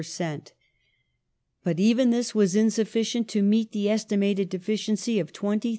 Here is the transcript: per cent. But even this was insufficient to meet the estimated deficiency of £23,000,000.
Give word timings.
per 0.01 0.03
cent. 0.03 0.51
But 1.63 1.79
even 1.79 2.09
this 2.09 2.33
was 2.33 2.55
insufficient 2.55 3.27
to 3.27 3.43
meet 3.43 3.71
the 3.71 3.87
estimated 3.87 4.49
deficiency 4.49 5.19
of 5.19 5.31
£23,000,000. 5.31 5.69